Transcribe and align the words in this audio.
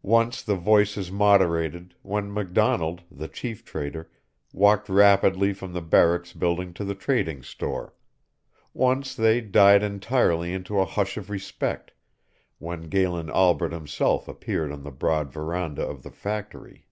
Once 0.00 0.42
the 0.42 0.54
voices 0.56 1.10
moderated, 1.12 1.94
when 2.00 2.32
McDonald, 2.32 3.02
the 3.10 3.28
Chief 3.28 3.62
Trader, 3.62 4.10
walked 4.54 4.88
rapidly 4.88 5.52
from 5.52 5.74
the 5.74 5.82
barracks 5.82 6.32
building 6.32 6.72
to 6.72 6.82
the 6.82 6.94
trading 6.94 7.42
store; 7.42 7.92
once 8.72 9.14
they 9.14 9.42
died 9.42 9.82
entirely 9.82 10.54
into 10.54 10.80
a 10.80 10.86
hush 10.86 11.18
of 11.18 11.28
respect, 11.28 11.92
when 12.58 12.84
Galen 12.88 13.28
Albret 13.28 13.72
himself 13.72 14.28
appeared 14.28 14.72
on 14.72 14.82
the 14.82 14.90
broad 14.90 15.30
veranda 15.30 15.82
of 15.86 16.04
the 16.04 16.10
factory. 16.10 16.86